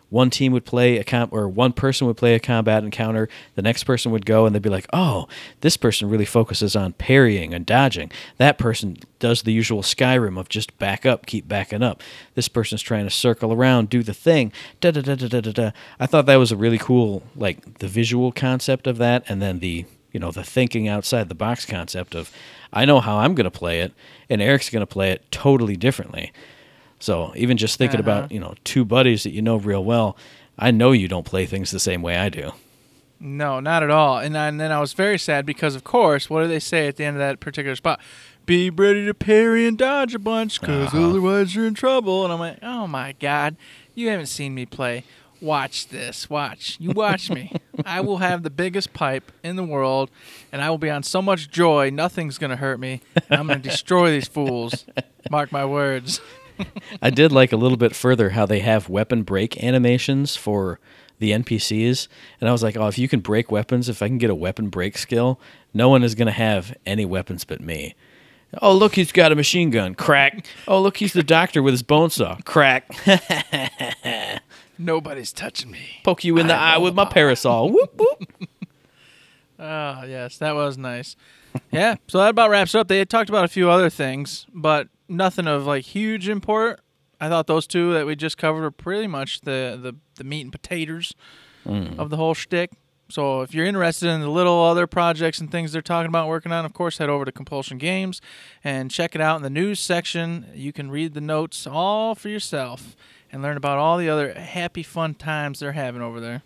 [0.09, 3.61] one team would play a com or one person would play a combat encounter, the
[3.61, 5.27] next person would go and they'd be like, "Oh,
[5.61, 8.11] this person really focuses on parrying and dodging.
[8.37, 12.01] That person does the usual Skyrim of just back up, keep backing up.
[12.35, 15.51] This person's trying to circle around, do the thing." Da da da da da da.
[15.51, 15.71] da.
[15.99, 19.59] I thought that was a really cool like the visual concept of that and then
[19.59, 22.31] the you know the thinking outside the box concept of
[22.71, 23.93] I know how I'm going to play it
[24.29, 26.31] and Eric's going to play it totally differently.
[26.99, 28.09] So even just thinking Uh-huh.
[28.19, 30.17] about you know two buddies that you know real well,
[30.57, 32.51] I know you don't play things the same way I do.
[33.21, 34.17] No, not at all.
[34.19, 36.87] And, I, and then I was very sad because, of course, what do they say
[36.87, 37.99] at the end of that particular spot?
[38.45, 41.09] Be ready to parry and dodge a bunch because Uh-huh.
[41.09, 42.23] otherwise you're in trouble.
[42.23, 43.57] And I'm like, oh my God,
[43.93, 45.03] you haven't seen me play.
[45.41, 46.29] Watch this.
[46.29, 46.77] Watch.
[46.79, 47.51] You watch me.
[47.85, 50.09] I will have the biggest pipe in the world
[50.53, 53.01] and I will be on so much joy, nothing's going to hurt me.
[53.29, 54.85] And I'm going to destroy these fools.
[55.29, 56.21] Mark my words.
[57.01, 60.79] I did like a little bit further how they have weapon break animations for
[61.19, 62.07] the NPCs,
[62.39, 64.35] and I was like, oh, if you can break weapons, if I can get a
[64.35, 65.39] weapon break skill,
[65.73, 67.95] no one is gonna have any weapons but me.
[68.61, 69.93] Oh, look, he's got a machine gun.
[69.93, 70.45] Crack.
[70.67, 72.37] Oh, look, he's the doctor with his bone saw.
[72.45, 72.89] Crack.
[74.77, 75.99] Nobody's touching me.
[76.03, 77.69] Poke you in the eye with my parasol.
[77.73, 78.47] Whoop whoop.
[79.59, 81.15] Oh, yes, that was nice.
[81.71, 82.87] yeah, so that about wraps it up.
[82.87, 86.81] They had talked about a few other things, but nothing of like huge import.
[87.21, 90.41] I thought those two that we just covered were pretty much the the, the meat
[90.41, 91.13] and potatoes
[91.65, 91.97] mm.
[91.97, 92.71] of the whole shtick.
[93.09, 96.51] So if you're interested in the little other projects and things they're talking about working
[96.51, 98.21] on, of course, head over to Compulsion Games
[98.63, 100.45] and check it out in the news section.
[100.53, 102.95] You can read the notes all for yourself
[103.31, 106.43] and learn about all the other happy, fun times they're having over there.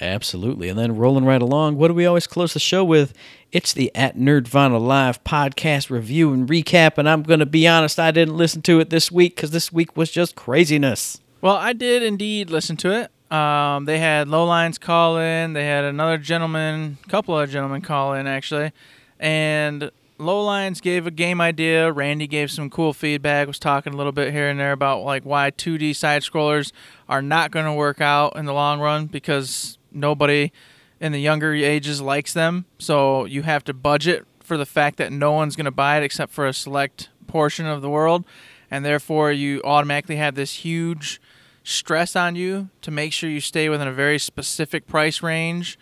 [0.00, 0.68] Absolutely.
[0.68, 3.14] And then rolling right along, what do we always close the show with?
[3.50, 6.98] It's the At Nerdvana Live podcast review and recap.
[6.98, 9.72] And I'm going to be honest, I didn't listen to it this week because this
[9.72, 11.20] week was just craziness.
[11.40, 13.10] Well, I did indeed listen to it.
[13.32, 15.52] Um, they had Lowlines call in.
[15.52, 18.70] They had another gentleman, couple of gentlemen call in actually,
[19.18, 21.90] and Lowlines gave a game idea.
[21.90, 23.48] Randy gave some cool feedback.
[23.48, 26.72] Was talking a little bit here and there about like why 2D side scrollers
[27.08, 30.52] are not going to work out in the long run because nobody
[31.00, 32.64] in the younger ages likes them.
[32.78, 36.04] So you have to budget for the fact that no one's going to buy it
[36.04, 38.24] except for a select portion of the world.
[38.70, 41.20] And therefore, you automatically have this huge
[41.62, 45.78] stress on you to make sure you stay within a very specific price range.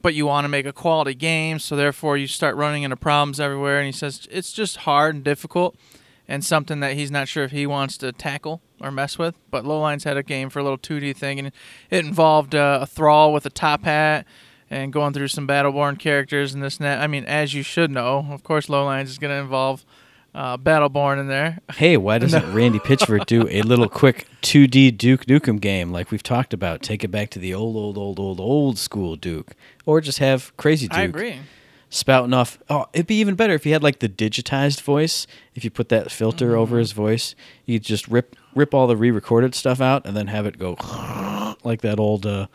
[0.00, 1.58] But you want to make a quality game.
[1.58, 3.78] So therefore, you start running into problems everywhere.
[3.78, 5.76] And he says it's just hard and difficult
[6.32, 9.34] and something that he's not sure if he wants to tackle or mess with.
[9.50, 11.52] But Lowlines had a game for a little 2D thing, and
[11.90, 14.24] it involved uh, a thrall with a top hat
[14.70, 17.02] and going through some Battleborn characters and this and that.
[17.02, 19.84] I mean, as you should know, of course, Lowlines is going to involve
[20.34, 21.58] uh, Battleborn in there.
[21.74, 26.22] Hey, why doesn't Randy Pitchford do a little quick 2D Duke Nukem game like we've
[26.22, 26.80] talked about?
[26.80, 29.52] Take it back to the old, old, old, old, old school Duke,
[29.84, 30.98] or just have Crazy Duke.
[30.98, 31.40] I agree.
[31.94, 32.58] Spouting off.
[32.70, 35.26] Oh, it'd be even better if he had like the digitized voice.
[35.54, 36.58] If you put that filter Mm-hmm.
[36.58, 37.34] over his voice,
[37.66, 40.76] you could just rip rip all the re-recorded stuff out and then have it go
[41.64, 42.46] like that old uh,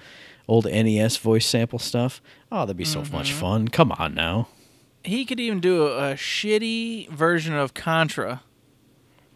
[0.48, 2.22] old NES voice sample stuff.
[2.52, 3.40] Oh, that'd be so much Mm-hmm.
[3.40, 3.68] fun.
[3.68, 4.48] Come on now.
[5.04, 8.42] He could even do a, a shitty version of Contra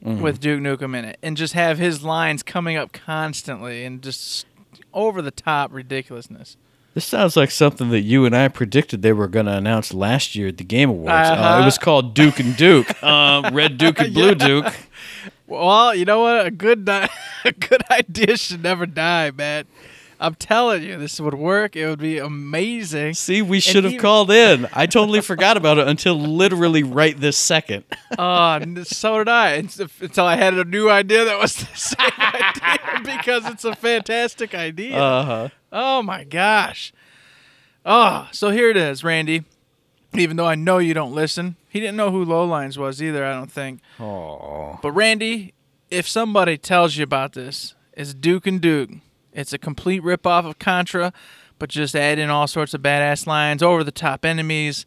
[0.04, 4.48] with Duke Nukem in it and just have his lines coming up constantly and just
[4.94, 6.58] over the top ridiculousness.
[6.94, 10.36] This sounds like something that you and I predicted they were going to announce last
[10.36, 11.12] year at the Game Awards.
[11.30, 11.62] Uh, Uh-huh.
[11.62, 14.74] it was called Duke and Duke, uh, Red Duke and Blue Duke.
[15.48, 16.46] Well, you know what?
[16.46, 17.10] A good di-
[17.46, 19.66] a good idea should never die, man.
[20.20, 21.76] I'm telling you, this would work.
[21.76, 23.16] It would be amazing.
[23.16, 24.68] See, we should have even- called in.
[24.74, 27.86] I totally forgot about it until literally right this second.
[28.20, 29.54] Oh, and so did I.
[30.02, 34.54] Until I had a new idea that was the same idea because it's a fantastic
[34.54, 34.96] idea.
[35.02, 35.50] Uh huh.
[35.72, 36.94] Oh my gosh.
[37.86, 39.44] Oh, so here it is, Randy.
[40.14, 43.26] Even though I know you don't listen, he didn't know who Lowlines was either.
[43.26, 43.80] I don't think.
[44.00, 44.78] Oh.
[44.82, 45.54] But Randy,
[45.90, 48.90] if somebody tells you about this, it's Duke and Duke.
[49.34, 51.14] It's a complete ripoff of Contra,
[51.60, 54.86] but just add in all sorts of badass lines, over the top enemies.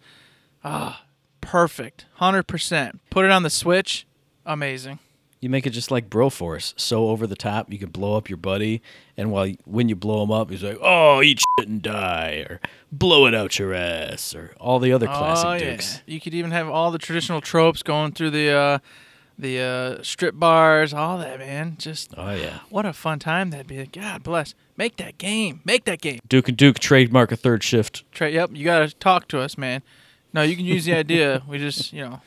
[0.62, 1.04] Ah,
[1.40, 2.04] perfect.
[2.20, 2.98] 100%.
[3.08, 4.06] Put it on the Switch.
[4.44, 4.98] Amazing.
[5.44, 8.38] You make it just like Broforce, so over the top you can blow up your
[8.38, 8.80] buddy,
[9.14, 12.62] and while when you blow him up, he's like, "Oh, eat shit and die," or
[12.90, 15.72] "Blow it out your ass," or all the other classic oh, yeah.
[15.72, 16.02] dukes.
[16.06, 18.78] You could even have all the traditional tropes going through the uh,
[19.38, 21.76] the uh, strip bars, all that, man.
[21.78, 23.84] Just Oh yeah, what a fun time that'd be.
[23.84, 24.54] God bless.
[24.78, 25.60] Make that game.
[25.66, 26.20] Make that game.
[26.26, 28.10] Duke and Duke trademark a third shift.
[28.12, 29.82] Trey, yep, you gotta talk to us, man.
[30.32, 31.42] No, you can use the idea.
[31.46, 32.22] We just, you know,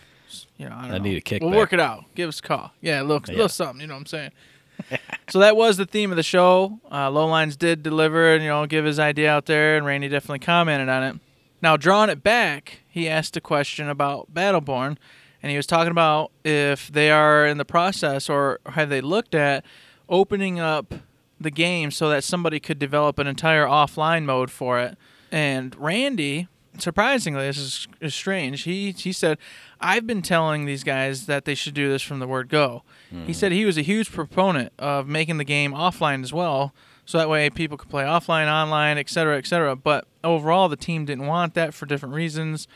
[0.58, 1.04] you know, I, don't I know.
[1.04, 1.42] need a kickback.
[1.42, 2.06] We'll work it out.
[2.16, 2.72] Give us a call.
[2.82, 3.34] Yeah, a little, Yeah.
[3.34, 3.82] little something.
[3.82, 4.32] You know what I'm saying?
[5.30, 6.80] so that was the theme of the show.
[6.92, 10.40] Uh, Lowlines did deliver and you know give his idea out there, and Randy definitely
[10.40, 11.16] commented on it.
[11.62, 14.98] Now, drawing it back, he asked a question about Battleborn,
[15.42, 19.34] and he was talking about if they are in the process or have they looked
[19.34, 19.66] at
[20.08, 20.94] opening up
[21.40, 24.98] the game so that somebody could develop an entire offline mode for it.
[25.32, 26.48] And Randy,
[26.80, 28.64] surprisingly, this is, is strange.
[28.64, 29.38] He he said,
[29.80, 33.18] "I've been telling these guys that they should do this from the word go." He
[33.18, 33.32] hmm.
[33.32, 36.74] said he was a huge proponent of making the game offline as well,
[37.06, 39.76] so that way people could play offline, online, etc., etc.
[39.76, 42.68] But overall, the team didn't want that for different reasons.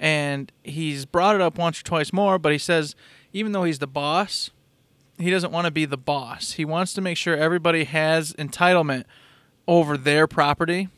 [0.00, 2.94] And he's brought it up once or twice more, but he says
[3.32, 4.50] even though he's the boss,
[5.18, 6.52] he doesn't want to be the boss.
[6.52, 9.04] He wants to make sure everybody has entitlement
[9.66, 10.88] over their property.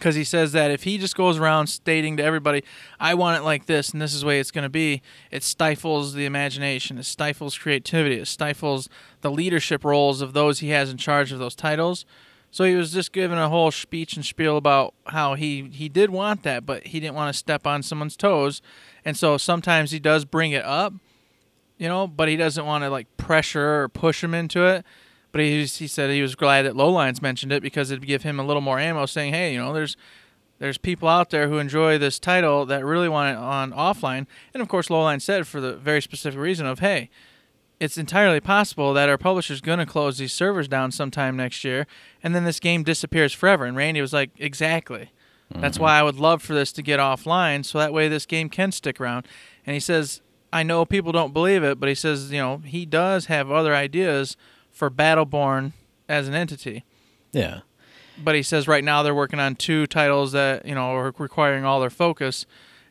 [0.00, 2.64] Because he says that if he just goes around stating to everybody,
[2.98, 5.42] I want it like this and this is the way it's going to be, it
[5.42, 8.88] stifles the imagination, it stifles creativity, it stifles
[9.20, 12.06] the leadership roles of those he has in charge of those titles.
[12.50, 16.08] So he was just giving a whole speech and spiel about how he, he did
[16.08, 18.62] want that, but he didn't want to step on someone's toes.
[19.04, 20.94] And so sometimes he does bring it up,
[21.76, 24.82] you know, but he doesn't want to like pressure or push him into it.
[25.32, 28.40] But he he said he was glad that Lowlines mentioned it because it'd give him
[28.40, 29.96] a little more ammo, saying, "Hey, you know, there's
[30.58, 34.62] there's people out there who enjoy this title that really want it on offline." And
[34.62, 37.10] of course, Lowline said for the very specific reason of, "Hey,
[37.78, 41.86] it's entirely possible that our publisher's going to close these servers down sometime next year,
[42.22, 45.10] and then this game disappears forever." And Randy was like, "Exactly."
[45.52, 45.84] That's mm-hmm.
[45.84, 48.70] why I would love for this to get offline so that way this game can
[48.70, 49.26] stick around.
[49.66, 52.86] And he says, I know people don't believe it, but he says, you know, he
[52.86, 54.36] does have other ideas
[54.70, 55.72] for Battleborn
[56.08, 56.84] as an entity.
[57.32, 57.60] Yeah.
[58.22, 61.64] But he says right now they're working on two titles that, you know, are requiring
[61.64, 62.44] all their focus,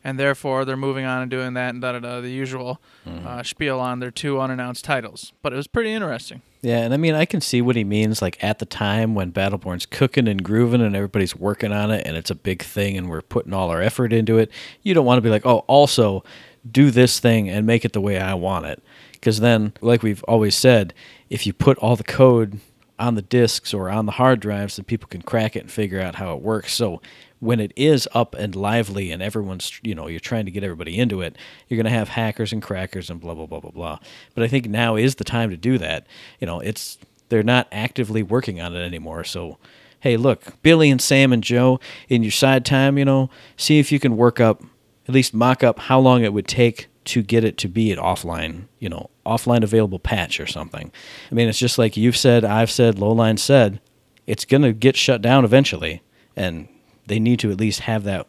[0.03, 3.43] and therefore they're moving on and doing that and da da da, the usual uh,
[3.43, 5.33] spiel on their two unannounced titles.
[5.41, 6.41] But it was pretty interesting.
[6.61, 8.21] Yeah, and I mean, I can see what he means.
[8.21, 12.17] Like at the time when Battleborn's cooking and grooving and everybody's working on it and
[12.17, 15.17] it's a big thing and we're putting all our effort into it, you don't want
[15.17, 16.23] to be like, oh, also
[16.69, 18.81] do this thing and make it the way I want it.
[19.11, 20.93] Because then, like we've always said,
[21.29, 22.59] if you put all the code
[22.97, 26.01] on the disks or on the hard drives, then people can crack it and figure
[26.01, 26.73] out how it works.
[26.73, 27.01] So
[27.39, 30.99] when it is up and lively and everyone's you know you're trying to get everybody
[30.99, 31.37] into it
[31.69, 33.99] you're going to have hackers and crackers and blah blah blah blah blah.
[34.35, 36.05] But i think now is the time to do that.
[36.39, 36.97] You know it's
[37.29, 39.23] they're not actively working on it anymore.
[39.23, 39.57] So
[40.01, 43.91] hey look billy and sam and joe in your side time you know see if
[43.91, 44.63] you can work up
[45.09, 47.97] at least mock up how long it would take to get it to be an
[47.97, 50.91] offline, you know, offline available patch or something.
[51.31, 53.79] I mean, it's just like you've said, I've said, Lowline said,
[54.27, 56.01] it's going to get shut down eventually,
[56.35, 56.67] and
[57.07, 58.27] they need to at least have that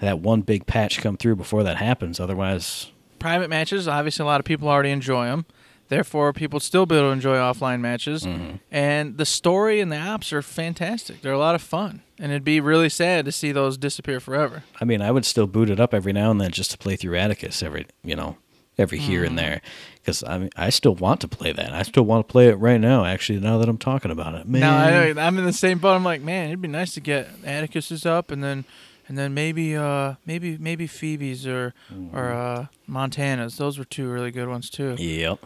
[0.00, 2.18] that one big patch come through before that happens.
[2.18, 5.44] Otherwise, Private matches, obviously, a lot of people already enjoy them.
[5.88, 8.22] Therefore, people still be able to enjoy offline matches.
[8.22, 8.56] Mm-hmm.
[8.70, 11.20] And the story and the ops are fantastic.
[11.20, 12.02] They're a lot of fun.
[12.18, 14.62] And it'd be really sad to see those disappear forever.
[14.80, 16.96] I mean, I would still boot it up every now and then just to play
[16.96, 18.38] through Atticus every, you know,
[18.78, 19.60] every here and there,
[19.96, 21.72] because I mean, I still want to play that.
[21.72, 23.04] I still want to play it right now.
[23.04, 24.60] Actually, now that I'm talking about it, man.
[24.60, 25.94] Now I, I'm in the same boat.
[25.94, 28.64] I'm like, man, it'd be nice to get Atticus's up, and then,
[29.08, 31.74] and then maybe, uh, maybe, maybe Phoebe's or,
[32.12, 33.56] or uh, Montana's.
[33.56, 34.96] Those were two really good ones too.
[34.98, 35.38] Yep.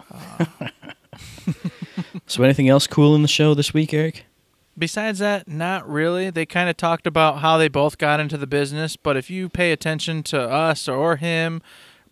[2.27, 4.27] so, anything else cool in the show this week, Eric?
[4.77, 6.31] Besides that, not really.
[6.31, 9.49] They kind of talked about how they both got into the business, but if you
[9.49, 11.63] pay attention to us or him,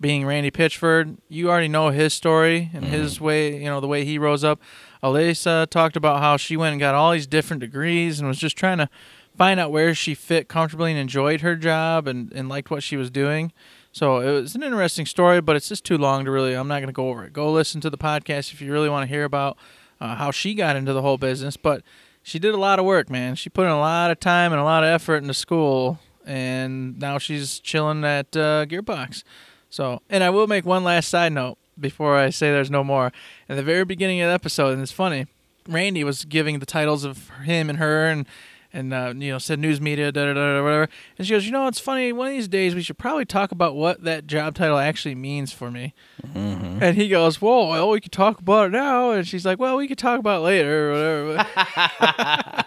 [0.02, 4.04] being Randy Pitchford, you already know his story and his way, you know, the way
[4.04, 4.60] he rose up.
[5.02, 8.56] Alyssa talked about how she went and got all these different degrees and was just
[8.56, 8.90] trying to
[9.36, 12.96] find out where she fit comfortably and enjoyed her job and, and liked what she
[12.96, 13.52] was doing.
[13.92, 16.54] So it was an interesting story, but it's just too long to really.
[16.54, 17.32] I'm not going to go over it.
[17.32, 19.56] Go listen to the podcast if you really want to hear about
[20.00, 21.56] uh, how she got into the whole business.
[21.56, 21.82] But
[22.22, 23.34] she did a lot of work, man.
[23.34, 26.98] She put in a lot of time and a lot of effort into school, and
[26.98, 29.24] now she's chilling at uh, Gearbox.
[29.72, 33.10] So, and I will make one last side note before I say there's no more.
[33.48, 35.26] In the very beginning of the episode, and it's funny,
[35.66, 38.26] Randy was giving the titles of him and her, and
[38.70, 40.90] and uh, you know said news media, da da da whatever.
[41.16, 42.12] And she goes, you know, it's funny.
[42.12, 45.54] One of these days, we should probably talk about what that job title actually means
[45.54, 45.94] for me.
[46.34, 49.12] And he goes, whoa, well, we could talk about it now.
[49.12, 51.48] And she's like, well, we could talk about it later or whatever.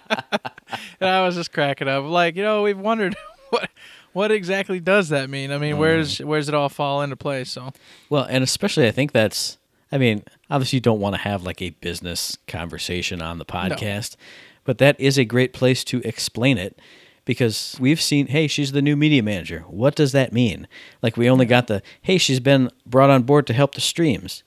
[1.00, 3.16] and I was just cracking up, like, you know, we've wondered
[3.52, 3.70] what
[4.16, 5.52] what exactly does that mean?
[5.52, 6.26] I mean, where's mm.
[6.26, 7.52] where's it all fall into place?
[7.52, 7.74] So
[8.10, 9.58] Well, and especially I think that's
[9.92, 14.16] I mean, obviously you don't want to have like a business conversation on the podcast,
[14.64, 16.80] but that is a great place to explain it
[17.26, 19.66] because we've seen, hey, she's the new media manager.
[19.68, 20.68] What does that mean?
[21.02, 24.44] Like we only got the, hey, she's been brought on board to help the streams.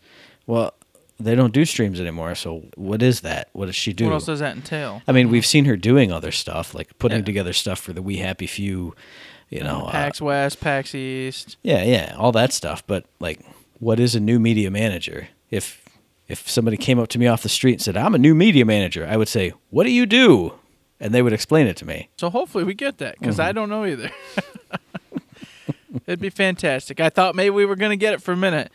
[0.46, 0.72] Well,
[1.20, 3.48] they don't do streams anymore, so what is that?
[3.52, 4.04] What does she do?
[4.04, 5.02] what else does that entail?
[5.08, 7.24] I mean, we've seen her doing other stuff, like putting Yeah.
[7.24, 8.94] together stuff for the We Happy Few,
[9.50, 11.56] you know, uh, PAX West, PAX East.
[11.62, 12.82] yeah, yeah, all that stuff.
[12.86, 13.40] But like,
[13.80, 15.28] what is a new media manager?
[15.50, 15.84] If
[16.28, 18.64] if somebody came up to me off the street and said, "I'm a new media
[18.64, 20.54] manager," I would say, "What do you do?"
[21.00, 22.08] And they would explain it to me.
[22.16, 23.48] So hopefully we get that because Mm-hmm.
[23.48, 24.10] I don't know either.
[26.06, 27.00] It'd be fantastic.
[27.00, 28.70] I thought maybe we were gonna get it for a minute,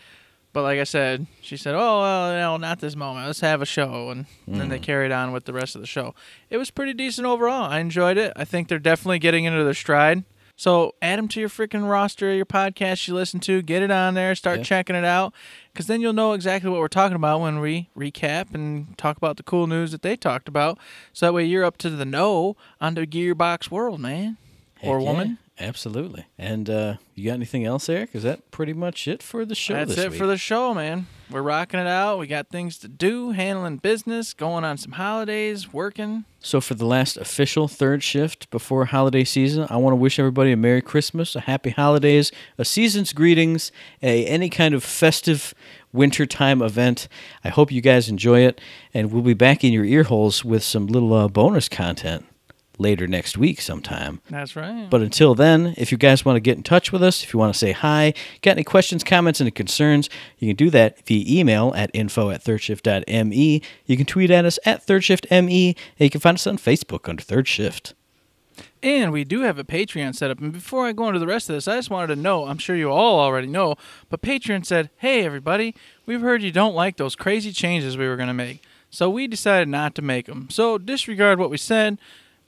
[0.52, 3.28] but like I said, she said, "Oh well, no, not this moment.
[3.28, 4.70] Let's have a show," and then Mm.
[4.70, 6.16] they carried on with the rest of the show.
[6.50, 7.70] It was pretty decent overall.
[7.70, 8.34] I enjoyed it.
[8.36, 10.24] I think they're definitely getting into their stride.
[10.64, 13.62] So add them to your freaking roster, your podcast you listen to.
[13.62, 14.34] Get it on there.
[14.34, 14.64] Start Yeah.
[14.64, 15.34] checking it out,
[15.74, 19.36] because then you'll know exactly what we're talking about when we recap and talk about
[19.36, 20.80] the cool news that they talked about.
[21.12, 24.38] So that way you're up to the know on the Gearbox world, man
[24.82, 25.38] or Heck yeah, woman.
[25.60, 26.28] absolutely.
[26.38, 28.12] And uh, you got anything else, Eric?
[28.14, 30.18] Is that pretty much it for the show That's it week?
[30.18, 31.08] for the show, man.
[31.34, 32.20] We're rocking it out.
[32.20, 36.26] We got things to do, handling business, going on some holidays, working.
[36.40, 40.52] So, for the last official third shift before holiday season, I want to wish everybody
[40.52, 43.72] a Merry Christmas, a Happy Holidays, a season's greetings,
[44.04, 45.56] a any kind of festive
[45.92, 47.08] wintertime event.
[47.44, 48.62] I hope you guys enjoy it,
[48.94, 52.26] and we'll be back in your ear holes with some little uh, bonus content
[52.78, 54.22] later next week sometime.
[54.30, 54.88] That's right.
[54.90, 57.40] But until then, if you guys want to get in touch with us, if you
[57.40, 60.10] want to say hi, got any questions, comments, and concerns,
[60.40, 63.62] you can do that via email at info at thirdshift.me.
[63.86, 65.52] You can tweet at us at thirdshiftme, and
[65.98, 67.94] you can find us on Facebook under Third Shift.
[68.82, 70.40] And we do have a Patreon set up.
[70.42, 72.58] And before I go into the rest of this, I just wanted to know I'm
[72.58, 73.76] sure you all already know,
[74.10, 75.74] but Patreon said, hey, everybody,
[76.06, 78.62] we've heard you don't like those crazy changes we were going to make.
[78.90, 80.50] So we decided not to make them.
[80.52, 81.98] So disregard what we said.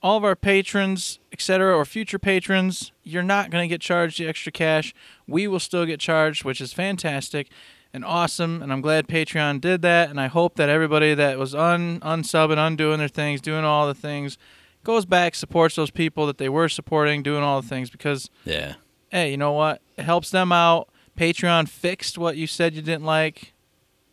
[0.06, 4.28] All of our patrons, etc., or future patrons, you're not going to get charged the
[4.28, 4.94] extra cash.
[5.28, 7.50] We will still get charged, which is fantastic
[7.92, 8.62] and awesome.
[8.62, 10.12] And I'm glad Patreon did that.
[10.12, 13.96] And I hope that everybody that was un unsubbing, undoing their things, doing all the
[13.96, 14.38] things,
[14.84, 18.76] goes back, supports those people that they were supporting, doing all the things because, Yeah.
[19.10, 19.82] hey, you know what?
[19.98, 20.88] It helps them out.
[21.18, 23.54] Patreon fixed what you said you didn't like.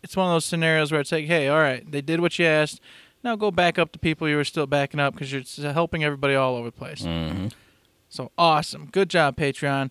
[0.02, 2.46] It's one of those scenarios where it's like, hey, all right, they did what you
[2.46, 2.80] asked.
[3.24, 6.34] Now go back up to people you were still backing up because you're helping everybody
[6.34, 7.02] all over the place.
[7.02, 7.48] hmm
[8.08, 8.86] So awesome.
[8.90, 9.90] Good job, Patreon.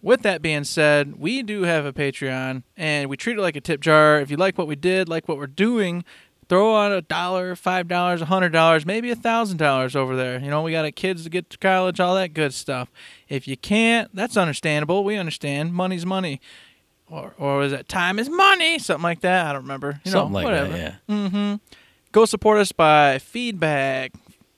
[0.00, 3.60] With that being said, we do have a Patreon and we treat it like a
[3.60, 4.20] tip jar.
[4.20, 6.04] If you like what we did, like what we're doing,
[6.48, 10.38] throw on a dollar, five dollars, a hundred dollars, maybe a thousand dollars over there.
[10.38, 12.90] You know, we got kids to get to college, all that good stuff.
[13.28, 15.02] If you can't, that's understandable.
[15.02, 15.74] We understand.
[15.74, 16.40] Money's money.
[17.10, 18.78] Or or is it time is money?
[18.78, 19.46] Something like that.
[19.46, 20.00] I don't remember.
[20.04, 20.72] You Something know, like whatever.
[20.76, 21.14] that, yeah.
[21.14, 21.54] Mm-hmm.
[22.12, 24.12] Go support us by feedback,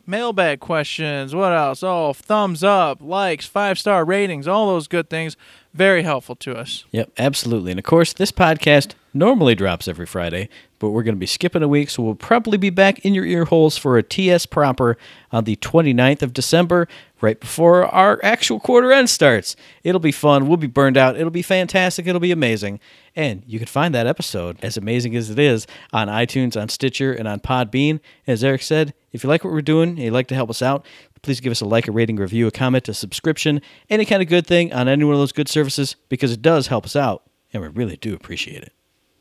[0.06, 1.34] mailbag questions.
[1.34, 1.82] What else?
[1.82, 5.36] Oh, thumbs up, likes, five star ratings, all those good things.
[5.74, 6.84] Very helpful to us.
[6.90, 7.70] Yep, absolutely.
[7.72, 10.48] And of course, this podcast normally drops every Friday,
[10.78, 13.24] but we're going to be skipping a week, so we'll probably be back in your
[13.24, 14.96] ear holes for a TS proper
[15.32, 16.88] on the 29th of December,
[17.20, 19.56] right before our actual quarter end starts.
[19.82, 20.46] It'll be fun.
[20.46, 21.16] We'll be burned out.
[21.16, 22.06] It'll be fantastic.
[22.06, 22.80] It'll be amazing.
[23.14, 27.12] And you can find that episode, as amazing as it is, on iTunes, on Stitcher,
[27.12, 28.00] and on Podbean.
[28.26, 30.62] As Eric said, if you like what we're doing and you'd like to help us
[30.62, 30.86] out,
[31.22, 34.28] please give us a like, a rating, review, a comment, a subscription, any kind of
[34.28, 37.24] good thing on any one of those good services because it does help us out,
[37.52, 38.72] and we really do appreciate it.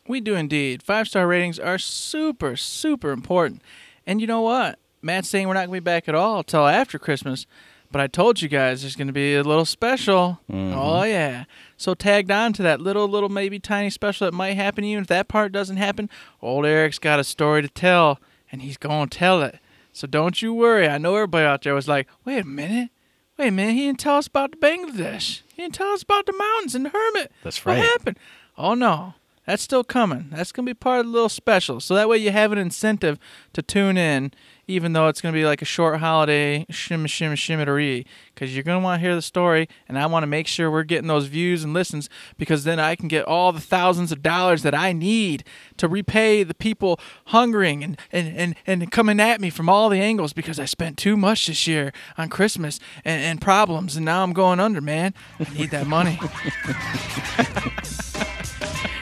[0.07, 0.81] We do indeed.
[0.81, 3.61] Five star ratings are super, super important.
[4.07, 4.79] And you know what?
[5.01, 7.45] Matt's saying we're not going to be back at all till after Christmas.
[7.91, 10.39] But I told you guys there's going to be a little special.
[10.49, 10.77] Mm-hmm.
[10.77, 11.45] Oh, yeah.
[11.75, 14.99] So tagged on to that little, little, maybe tiny special that might happen to you.
[14.99, 16.09] If that part doesn't happen,
[16.41, 18.19] old Eric's got a story to tell,
[18.51, 19.59] and he's going to tell it.
[19.91, 20.87] So don't you worry.
[20.87, 22.91] I know everybody out there was like, wait a minute.
[23.37, 23.73] Wait a minute.
[23.73, 25.41] He didn't tell us about the Bangladesh.
[25.55, 27.31] He didn't tell us about the mountains and the hermit.
[27.43, 27.79] That's right.
[27.79, 28.19] What happened?
[28.55, 29.15] Oh, no.
[29.45, 30.27] That's still coming.
[30.29, 31.79] That's going to be part of the little special.
[31.79, 33.17] So that way you have an incentive
[33.53, 34.31] to tune in,
[34.69, 38.63] even though it's going to be like a short holiday shim shim shimmery, because you're
[38.63, 41.07] going to want to hear the story, and I want to make sure we're getting
[41.07, 44.75] those views and listens, because then I can get all the thousands of dollars that
[44.75, 45.43] I need
[45.77, 49.99] to repay the people hungering and, and, and, and coming at me from all the
[49.99, 54.21] angles because I spent too much this year on Christmas and, and problems, and now
[54.21, 55.15] I'm going under, man.
[55.39, 56.19] I need that money.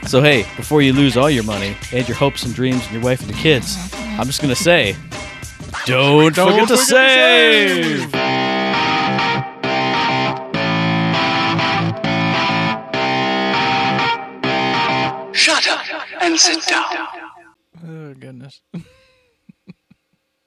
[0.07, 3.03] So, hey, before you lose all your money and your hopes and dreams and your
[3.03, 4.95] wife and your kids, I'm just going to say
[5.85, 8.11] don't, Don't forget, to forget to save.
[15.33, 15.85] Shut up
[16.21, 16.85] and sit down.
[17.87, 18.61] Oh, goodness.